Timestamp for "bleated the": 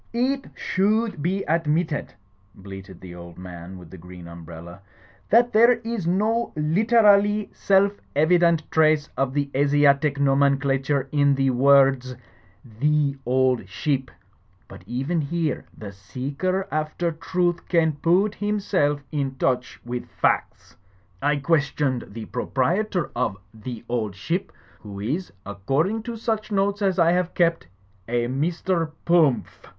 2.63-3.13